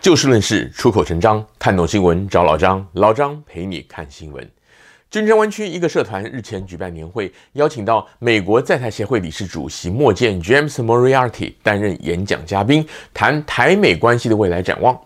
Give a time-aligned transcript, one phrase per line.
[0.00, 4.48] 就事论事，出口成章，看懂新闻找老张，老张陪你看新闻。
[5.10, 14.96] 金山湾区一个社团日前举办年会，邀请到美国在台协会理事主席莫健 James Moriarty 担任演讲嘉宾，谈台美关系的未来展望。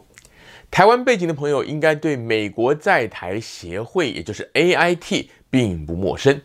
[0.70, 6.38] 台湾背景的朋友应该对美国在台协会，也就是 AIT，并不陌生。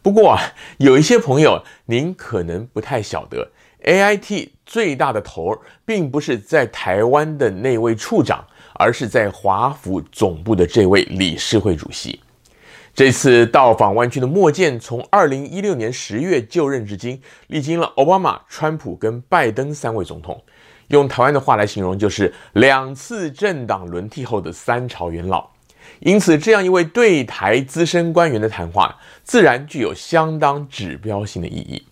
[0.00, 0.40] 不过啊，
[0.78, 3.50] 有一些朋友您可能不太晓得。
[3.84, 12.20] AIT 最大的头儿并不是在台湾的那位处长，而是在华府总部的这位理事会主席。
[12.94, 20.42] 这次到访湾区的莫健，从2016年10月就任至今，历经了奥巴马、川普跟拜登三位总统，
[20.88, 25.48] 用台湾的话来形容，就是两次政党轮替后的三朝元老。
[26.00, 31.82] 因此，这样一位对台资深官员的谈话，自然具有相当指标性的意义。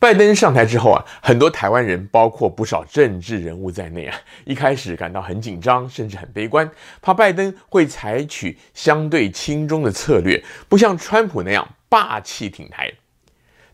[0.00, 6.68] 拜登上台之后啊，很多台湾人，包括不少政治人物在内啊，一开始感到很紧张，甚至很悲观，
[7.02, 12.90] 怕拜登会采取相对轻中的策略，不像川普那样霸气挺台。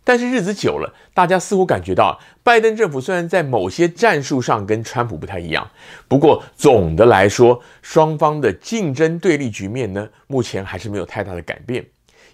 [0.03, 5.71] 但是日子久了，大家似乎感觉到，拜登政府虽然在某些战术上跟川普不太一样，
[6.09, 11.87] 不过总的来说，双方的竞争对立局面呢，目前还是没有太大的改变。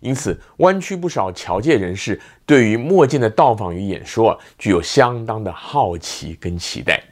[0.02, 7.02] 因此，湾区不少侨界人士对于莫健的到访与演说具有相当的好奇跟期待。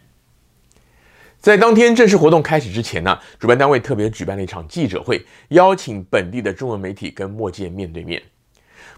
[1.38, 8.20] 在当天正式活动开始之前呢，主办单位特别举办了一场记者会，邀请本地的中文媒体跟莫健面对面。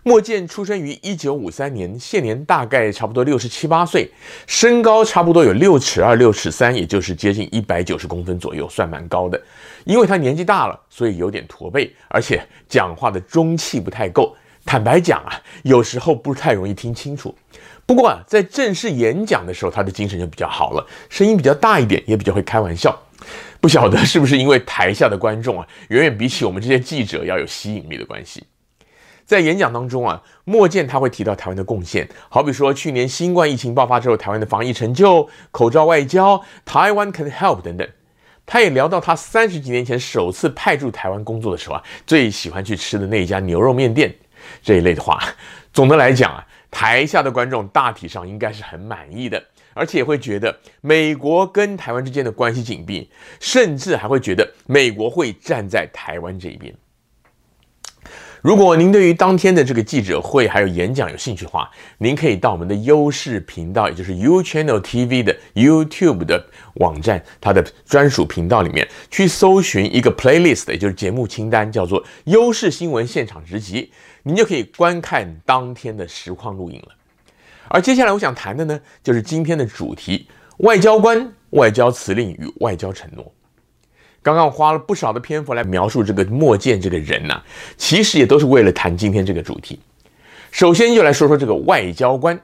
[0.04, 4.10] 莫健出生于一九五三年，现年大概差不多六十七八岁，
[4.48, 9.40] 身高差不多有六尺二、六尺三，也就是接近一百九十公分左右，算蛮高的。
[9.84, 14.34] 因为他年纪大了，所以有点驼背，而且讲话的中气不太够。
[14.64, 17.32] 坦白讲啊，有时候不太容易听清楚。
[17.86, 23.00] 不过啊，在正式演讲的时候，他的精神就比较好了，声音比较大一点，也比较会开玩笑。
[23.60, 28.42] 不晓得是不是因为台下的观众啊，远远比起我们这些记者要有吸引力的关系。
[29.32, 37.88] 在演讲当中啊，莫健他会提到台湾的贡献，好比说去年新冠疫情爆发之后，台湾的防疫成就、口罩外交、台湾 can help 等等。
[38.44, 44.14] 他也聊到他三十几年前首次派驻台湾工作的时候啊，最喜欢去吃的那一家牛肉面店
[44.62, 45.18] 这一类的话。
[45.72, 53.10] 总的来讲啊，台下的观众大体上应该是很满意的，而且也会觉得美国跟台湾之间的关系紧密，
[53.40, 56.74] 甚至还会觉得美国会站在台湾这一边。
[58.42, 66.44] 如果您对于当天的这个记者会还有演讲有兴趣的话，您可以到我们的优视频道，也就是 U Channel TV 的 YouTube 的
[66.74, 73.92] 网站，它的专属频道里面去搜寻一个 playlist，也就是节目清单，叫做“优视新闻现场直击”，
[74.24, 76.88] 您就可以观看当天的实况录影了。
[77.68, 80.26] 而接下来我想谈的呢，就是今天的主题：
[80.56, 83.32] 外交官、外交辞令与外交承诺。
[84.22, 87.42] 刚刚花了不少的篇幅来描述这个莫健这个人呐、
[87.76, 89.80] 其实也都是为了谈今天这个主题。
[90.50, 92.38] 首先就来说说这个外交官，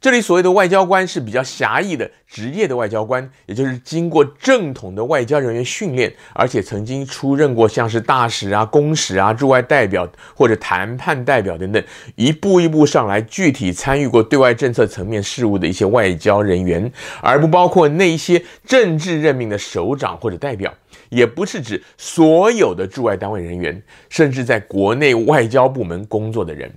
[0.00, 11.82] 这里所谓的外交官是比较狭义的职业的外交官，也就是经过正统的外交人员训练，而且曾经出任过像是大使啊、公使啊、驻外代表或者谈判代表等等，
[12.16, 20.74] 一步一步上来，具体参与过对外政策层面事务的一些外交人员，而不包括那一些政治任命的首长或者代表。
[21.10, 26.72] 也不是指所有的驻外单位人员，甚至在国内外交部门工作的人。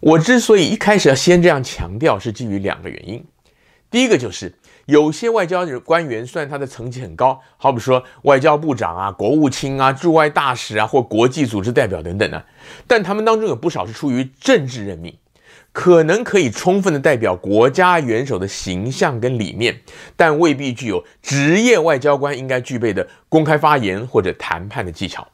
[0.00, 3.24] 我之所以一开始要先这样强调，是基于两个原因。
[3.90, 4.54] 第一个就是
[4.86, 12.42] 有些外交官员，虽然他的层级很高，好比说外交部长啊、国务卿啊、驻外大使啊，或国际组织代表等等呢，
[12.86, 15.14] 但他们当中有不少是出于政治任命。
[15.72, 19.80] 可能可以充分的代表国家元首的形象跟理念，
[20.16, 25.26] 但未必具有职业外交官应该具备的公开发言或者谈判的技巧。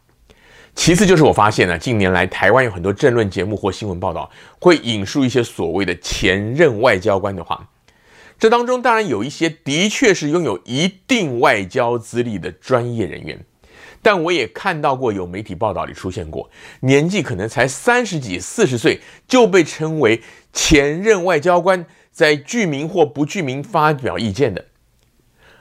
[0.75, 7.66] 其次就是我发现呢，近年来台湾有很多政论节目或新闻报道会引述一些所谓的前任外交官的话，
[8.39, 13.41] 这当中当然有一些的确是拥有一定外交资历的专业人员。
[14.03, 16.49] 但我也看到过有媒体报道里出现过，
[16.81, 24.65] 年纪可能才三十几、四十岁就被称为前任外交官，在具名或不具名发表意见的。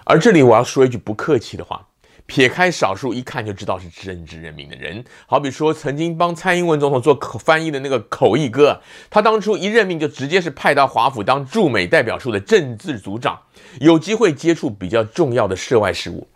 [0.03, 1.87] 而这里我要说一句不客气的话，
[2.27, 13.39] 撇开少数一看就知道是政治任命的人，好比说曾经帮蔡英文总统做口翻译的那个口译哥，他当初一任命就直接是派到华府当驻美代表处的政治组长，
[13.79, 16.27] 有机会接触比较重要的涉外事务。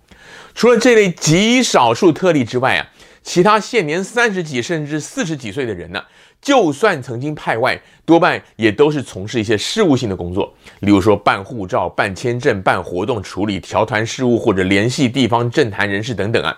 [0.53, 2.87] 除了这类极少数特例之外啊，
[3.23, 6.03] 其他现年三十几甚至四十几岁的人呢，
[6.41, 16.57] 就算曾经派外，多半也都是从事一些事务性的工作，例如说办护照、办签证、办活动、处理侨团事务或者联系地方政坛人士等等啊。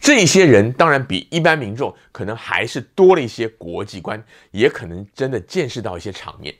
[0.00, 6.54] 这些人当然比一般民众可能还是多了一些国际观，也可能真的见识到一些场面，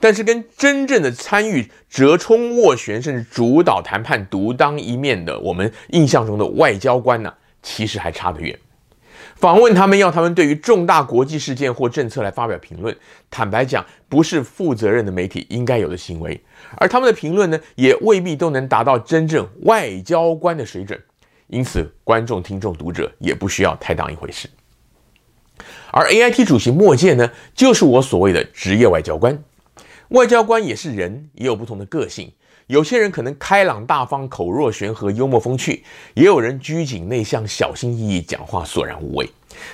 [0.00, 8.58] 但是跟真正的参与折冲斡旋甚至主导谈判独当一面的我们印象中的外交官呢，其实还差得远。
[9.34, 12.96] 访问他们要他们对于重大国际事件或政策来发表评论，
[13.30, 16.40] 坦白讲不是负责任的媒体应该有的行为，
[16.76, 21.00] 而他们的评论呢，也未必都能达到真正外交官的水准。
[21.46, 24.48] 因此，观众、听众、读者也不需要太当一回事。
[25.90, 29.42] 而 AIT 主席莫健呢，就是我所谓的职业外交官。
[30.08, 32.32] 外交官也是人，也有不同的个性。
[32.66, 35.82] 有些人可能开朗大方、口若悬河、幽默风趣；
[36.14, 39.28] 也有人拘谨内向、小心翼翼、讲话索然无味。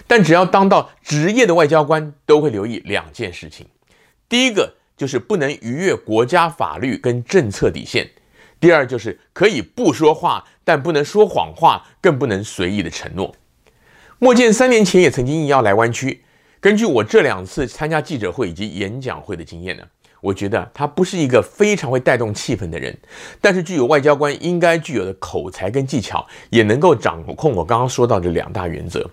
[0.06, 3.66] 但只要当到职业的外交官，都会留意两件事情：
[4.28, 8.08] 第一个就是不能逾越国家法律跟政策底线。
[8.60, 13.34] 第二就是可以不说话，但不能说谎话，更不能随意的承诺。
[14.20, 16.22] 莫健三年前也曾经应邀来湾区，
[16.60, 19.84] 根据我这两次参加记者会以及演讲会的经验呢，
[20.24, 22.96] 我觉得他不是一个非常会带动气氛的人，
[23.42, 29.10] 但是具有外交官应该具有的口才跟技巧，也能够掌控我刚刚说到的两大原则。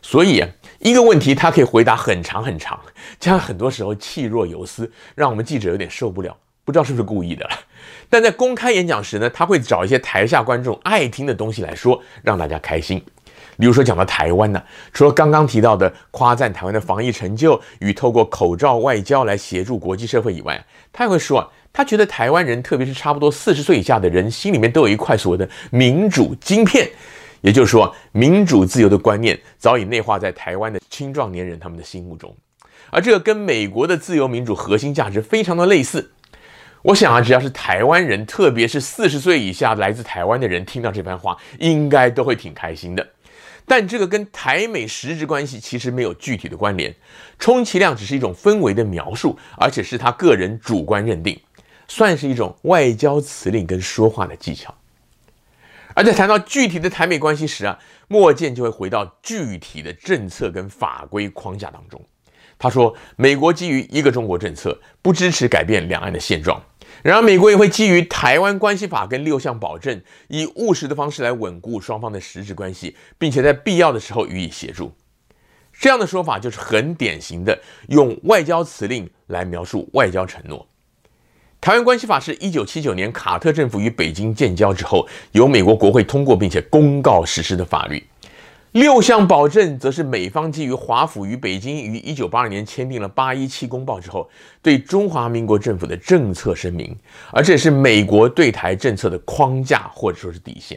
[0.00, 0.44] 所以，
[0.78, 2.78] 一个问题他可以回答很长很长，
[3.18, 6.36] 加上很多时候气若游丝，让我们记者有点受不了。
[6.64, 7.46] 不知道是不是故意的，
[8.08, 13.02] 但在公开演讲时呢，他会找一些台下观众爱听的东西来说，让大家开心。
[13.58, 14.62] 比如说讲到台湾呢，
[14.92, 26.88] 除了刚刚提到的夸赞台湾的防疫成就与透过口罩外交来协助国际社会以外，他还会说啊，他觉得台湾人，特别是差不多四十岁以下的人，心里面都有一块所谓的民主晶片，
[27.40, 32.34] 也就是说，民主自由的观念早已内化在台湾的青壮年人他们的心目中，
[32.90, 36.10] 而这个跟美国的自由民主核心价值非常的类似。
[36.82, 43.06] 我想啊，只要是台湾人，特别是四十岁以下来自台湾的人，听到这番话，应该都会挺开心的。
[43.66, 46.94] 但这个跟台美实质关系其实没有具体的关联，
[47.38, 51.40] 充其量只是一种氛围的描述，而且是他个人主观认定，
[51.88, 54.74] 算是一种外交辞令跟说话的技巧。
[55.94, 57.78] 而在谈到具体的台美关系时啊，
[58.08, 62.00] 莫健就会回到具体的政策跟法规框架当中。
[62.58, 66.62] 他说，美国基于一个中国政策，不支持改变两岸的现状。
[67.02, 74.92] 然而，美国也会基于《台湾关系法》跟六项保证，以务实的方式来稳固双方的实质关系，并且在必要的时候予以协助。
[75.72, 77.58] 这样的说法就是很典型的
[77.88, 80.60] 用外交辞令来描述外交承诺。
[81.60, 88.04] 《台湾关系法》是一九七九年卡特政府与北京建交之后，由美国国会通过并且公告实施的法律。
[88.74, 94.28] 六项保证则是美方基于华府与北京于一九八二年签订了八一七公报之后，
[94.60, 96.92] 对中华民国政府的政策声明，
[97.30, 100.76] 而这也是美国对台政策的框架或者说是底线。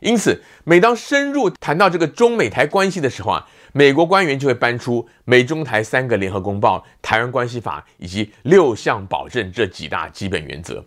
[0.00, 10.84] 因此，每当深入谈到这个中美台关系的时候啊，美国官员就会搬出美中台三个联合公报、台湾关系法以及六项保证这几大基本原则。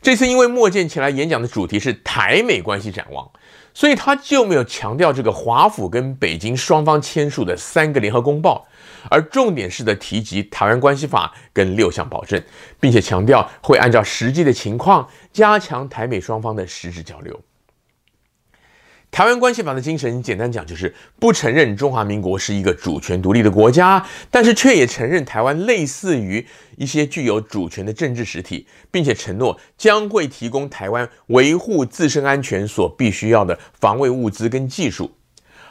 [0.00, 3.28] 这次因为莫健前来演讲的主题是台美关系展望。
[3.78, 8.66] 所以他就没有强调这个华府跟北京双方签署的三个联合公报，
[9.08, 12.42] 而重点是的提及台湾关系法跟六项保证，
[12.80, 17.40] 并且强调会按照实际的情况加强台美双方的实质交流。
[19.10, 26.46] 台湾关系法的精神，简单讲就是不承认中华民国是一个主权独立的国家，但是却也承认台湾类似于
[26.76, 35.10] 一些具有主权的政治实体，并且承诺将会提供台湾维护自身安全所必须要的防卫物资跟技术。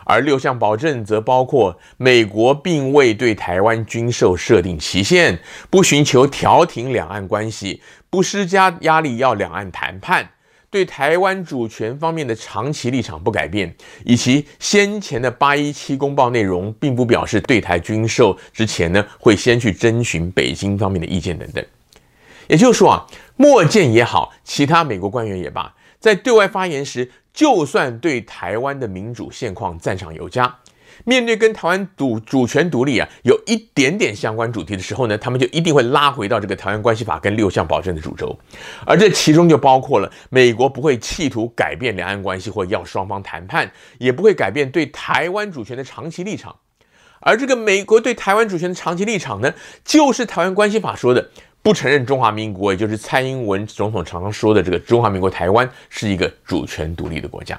[0.03, 5.39] 而六项保证则包括美国并未对台湾军售设定期限，
[5.69, 10.29] 不寻求调停两岸关系，不施加压力要两岸谈判。
[10.69, 21.65] 对台湾主权方面的长期立场不改变，以及先前的八一七公报内容，并不表示对台军售之前呢，会先去征询北京方面的意见等等。
[22.47, 30.53] 也就是说啊，莫建也好，其他美国官员也罢，在对外发言时，就算对台湾的民主现况赞赏有加。
[31.07, 38.37] 面对跟台湾主主权独立啊有一点点相关主题的时候呢，他们就一定会拉回到这个台湾关系法跟六项保证的主轴，
[38.85, 46.53] 而这其中就包括了美国不会企图改变两岸关系或要双方谈判，也不会改变对台湾主权的长期立场。
[47.21, 49.53] 而这个美国对台湾主权的长期立场呢，
[49.85, 51.25] 就是台湾关系法说的
[51.61, 57.57] 不承认中华民国，也就是蔡英文总统常常说的这个中华民国台湾是一个主权独立的国家。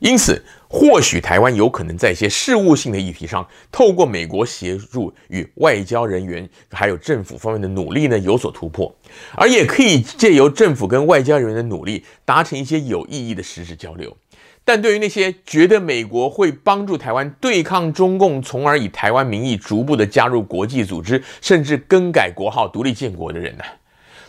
[0.00, 8.94] 因此，或许台湾有可能在一些事务性的议题上，透过美国协助与外交人员还有政府方面的努力呢，有所突破，
[9.34, 14.16] 而也可以借由政府跟外交人员的努力，达成一些有意义的实质交流。
[14.64, 23.64] 但对于那些觉得美国会帮助台湾对抗中共，从而以台湾名义逐步的加入国际组织，甚至更改国号独立建国的人呢，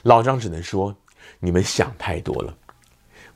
[0.03, 0.95] 老张只能说，
[1.41, 2.55] 你们想太多了。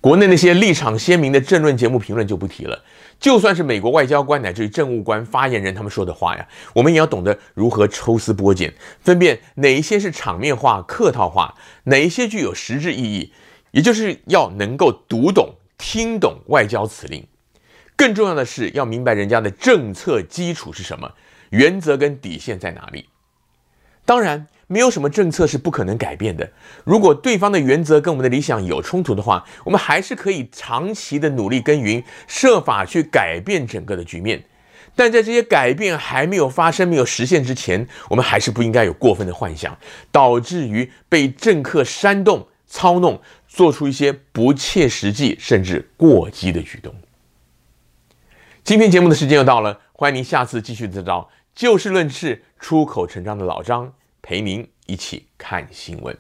[0.04, 2.84] 国内那些立场鲜明的政论节目评论就不提了，
[3.22, 11.56] 就算是美国外交官乃至于政务官发言人他们说的话呀，我们也要懂得如何抽丝剥茧，分辨哪一些是场面话、客套话，
[11.86, 13.32] 哪一些具有实质意义，
[13.72, 17.26] 也就是要能够读懂、听懂外交辞令。
[17.96, 21.14] 更重要的是要明白人家的政策基础是什么，
[21.52, 23.08] 原则跟底线在哪里。
[24.04, 24.48] 当然。
[24.74, 26.50] 没有什么政策是不可能改变的。
[26.84, 34.44] 如果对方的原则跟我们的理想有冲突的话，我们还是可以长期的努力耕耘，设法去改变整个的局面。
[34.96, 39.78] 但在这些改变还没有发生、没有实现之前，我们还是不应该有过分的幻想，
[40.12, 46.92] 导致于被政客煽动、操弄，做出一些不切实际甚至过激的举动。
[48.64, 53.94] 今天节目的时间又到了，欢迎您下次继续得到就事论事、出口成章的老张。
[54.24, 56.18] 陪您一起看新闻。